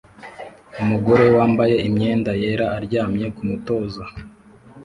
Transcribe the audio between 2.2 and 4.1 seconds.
yera aryamye kumutoza